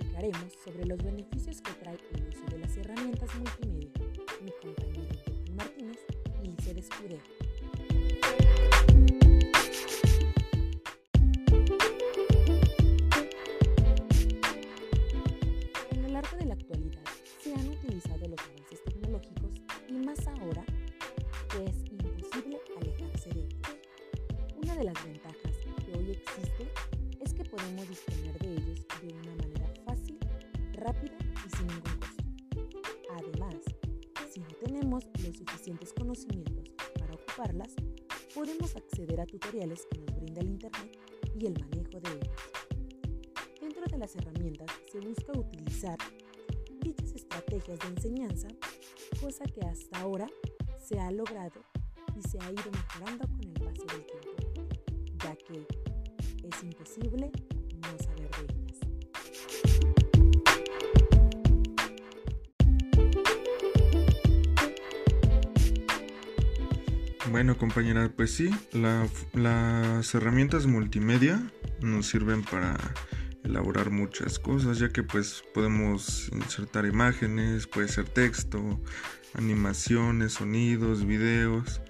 hablaremos 0.00 0.52
sobre 0.64 0.86
los 0.86 0.98
beneficios 0.98 1.60
que 1.60 1.72
trae 1.72 1.98
el 2.14 2.28
uso 2.28 2.44
de 2.50 2.58
las 2.58 2.76
herramientas 2.76 3.28
multimedia. 3.34 3.90
Mi 4.42 4.52
compañero 4.52 5.14
Johan 5.24 5.56
Martínez 5.56 5.98
y 6.42 6.46
Lice 6.46 6.78
Escudero. 6.78 7.22
En 15.90 16.04
el 16.04 16.16
arte 16.16 16.36
de 16.36 16.44
la 16.46 16.54
actualidad 16.54 17.02
se 17.42 17.54
han 17.54 17.68
utilizado 17.68 18.28
los 18.28 18.40
avances 18.40 18.84
tecnológicos 18.84 19.50
y 19.88 19.92
más 19.94 20.26
ahora 20.26 20.64
que 21.50 21.64
es 21.64 21.84
imposible 21.90 22.60
alejarse 22.80 23.30
de 23.30 23.40
ellos. 23.40 23.60
Una 24.62 24.74
de 24.76 24.84
las 24.84 25.04
ventajas 25.04 25.52
que 25.84 25.98
hoy 25.98 26.10
existe 26.12 26.87
podemos 27.50 27.88
disponer 27.88 28.38
de 28.38 28.52
ellos 28.52 28.86
de 29.00 29.14
una 29.14 29.34
manera 29.36 29.72
fácil, 29.84 30.18
rápida 30.72 31.16
y 31.46 31.56
sin 31.56 31.66
ningún 31.66 31.98
costo. 31.98 32.24
Además, 33.16 33.56
si 34.30 34.40
no 34.40 34.48
tenemos 34.62 35.04
los 35.24 35.36
suficientes 35.36 35.92
conocimientos 35.92 36.70
para 36.98 37.14
ocuparlas, 37.14 37.74
podemos 38.34 38.76
acceder 38.76 39.20
a 39.20 39.26
tutoriales 39.26 39.86
que 39.90 39.98
nos 39.98 40.16
brinda 40.16 40.40
el 40.40 40.48
Internet 40.48 40.98
y 41.38 41.46
el 41.46 41.58
manejo 41.58 42.00
de 42.00 42.10
ellos. 42.10 42.36
Dentro 43.60 43.84
de 43.86 43.98
las 43.98 44.14
herramientas 44.16 44.70
se 44.90 45.00
busca 45.00 45.32
utilizar 45.32 45.98
dichas 46.80 47.12
estrategias 47.12 47.78
de 47.78 47.88
enseñanza, 47.88 48.48
cosa 49.20 49.44
que 49.46 49.60
hasta 49.62 50.00
ahora 50.00 50.26
se 50.78 50.98
ha 51.00 51.10
logrado 51.10 51.60
y 52.16 52.28
se 52.28 52.38
ha 52.40 52.50
ido 52.50 52.70
mejorando 52.70 53.26
con 53.28 53.40
el 53.44 53.52
paso 53.52 53.84
del 53.86 54.06
tiempo, 54.06 54.68
ya 55.24 55.36
que 55.36 55.87
es 56.58 56.64
imposible 56.64 57.30
no 57.80 57.98
saber 58.04 58.30
de 58.30 58.54
ellas. 58.54 59.88
Bueno 67.30 67.58
compañera, 67.58 68.10
pues 68.14 68.32
sí, 68.34 68.50
la- 68.72 69.06
las 69.34 70.14
herramientas 70.14 70.66
multimedia 70.66 71.40
nos 71.80 72.06
sirven 72.06 72.42
para 72.42 72.76
elaborar 73.44 73.90
muchas 73.90 74.38
cosas, 74.38 74.78
ya 74.78 74.88
que 74.88 75.02
pues 75.02 75.44
podemos 75.54 76.30
insertar 76.32 76.86
imágenes, 76.86 77.66
puede 77.66 77.88
ser 77.88 78.08
texto, 78.08 78.80
animaciones, 79.34 80.32
sonidos, 80.34 81.04
videos. 81.06 81.80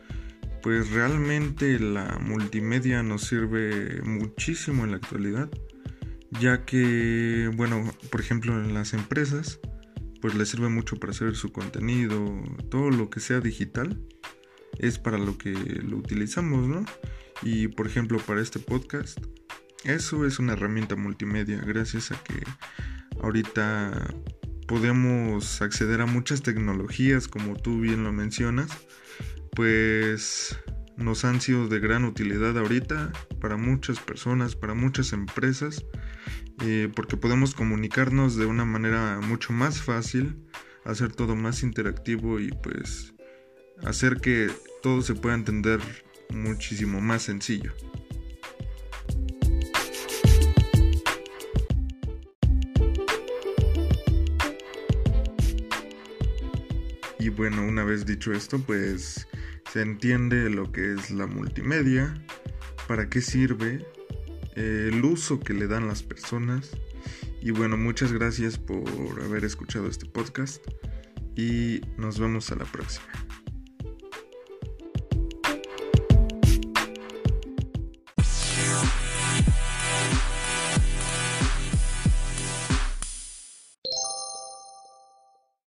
Pues 0.69 0.91
realmente 0.91 1.79
la 1.79 2.19
multimedia 2.21 3.03
nos 3.03 3.23
sirve 3.23 4.03
muchísimo 4.03 4.85
en 4.85 4.91
la 4.91 4.99
actualidad, 4.99 5.49
ya 6.41 6.67
que, 6.67 7.51
bueno, 7.57 7.91
por 8.11 8.21
ejemplo 8.21 8.53
en 8.53 8.75
las 8.75 8.93
empresas, 8.93 9.61
pues 10.21 10.35
les 10.35 10.51
sirve 10.51 10.69
mucho 10.69 11.01
para 11.01 11.13
hacer 11.13 11.37
su 11.37 11.53
contenido, 11.53 12.23
todo 12.69 12.91
lo 12.91 13.09
que 13.09 13.19
sea 13.21 13.41
digital 13.41 13.99
es 14.79 14.99
para 14.99 15.17
lo 15.17 15.39
que 15.39 15.53
lo 15.53 15.97
utilizamos, 15.97 16.69
¿no? 16.69 16.85
Y 17.41 17.69
por 17.69 17.87
ejemplo 17.87 18.19
para 18.19 18.43
este 18.43 18.59
podcast, 18.59 19.19
eso 19.85 20.27
es 20.27 20.39
una 20.39 20.53
herramienta 20.53 20.97
multimedia, 20.97 21.63
gracias 21.65 22.13
a 22.13 22.23
que 22.23 22.43
ahorita 23.23 24.15
podemos 24.67 25.63
acceder 25.63 26.03
a 26.03 26.07
muchas 26.07 26.43
tecnologías, 26.43 27.27
como 27.27 27.57
tú 27.57 27.81
bien 27.81 28.05
lo 28.05 28.13
mencionas, 28.13 28.69
pues 29.59 30.57
nos 30.97 31.25
han 31.25 31.41
sido 31.41 31.67
de 31.67 31.81
gran 31.81 32.05
utilidad 32.05 32.57
ahorita 32.57 33.11
para 33.41 33.57
muchas 33.57 33.99
personas, 33.99 34.55
para 34.55 34.75
muchas 34.75 35.13
empresas, 35.13 35.85
eh, 36.63 36.89
porque 36.95 37.17
podemos 37.17 37.57
comunicarnos 37.57 38.37
de 38.37 38.47
una 38.47 38.65
manera 38.65 39.19
mucho 39.21 39.53
más 39.53 39.83
fácil, 39.83 40.37
hacer 40.85 41.11
todo 41.11 41.35
más 41.35 41.65
interactivo 41.65 42.39
y 42.39 42.53
pues 42.53 43.15
hacer 43.83 44.21
que 44.21 44.49
todo 44.81 45.03
se 45.03 45.17
pueda 45.17 45.35
entender 45.35 45.81
muchísimo 46.31 47.01
más 47.01 47.23
sencillo. 47.23 47.75
Y 57.19 57.29
bueno, 57.31 57.67
una 57.67 57.83
vez 57.83 58.07
dicho 58.07 58.33
esto, 58.33 58.61
pues 58.61 59.27
se 59.73 59.83
entiende 59.83 60.51
lo 60.51 60.73
que 60.73 60.95
es 60.95 61.11
la 61.11 61.27
multimedia, 61.27 62.15
para 62.87 63.09
qué 63.09 63.21
sirve, 63.21 63.87
eh, 64.57 64.91
el 64.93 65.05
uso 65.05 65.41
que 65.41 65.55
le 65.55 65.67
dan 65.67 65.87
las 65.87 66.03
personas. 66.03 66.71
Y 67.41 67.51
bueno, 67.51 67.77
muchas 67.77 68.13
gracias 68.13 68.59
por 68.59 69.23
haber 69.23 69.45
escuchado 69.45 69.89
este 69.89 70.07
podcast 70.07 70.65
y 71.37 71.81
nos 71.97 72.19
vemos 72.19 72.51
a 72.51 72.57
la 72.57 72.65
próxima. 72.65 73.07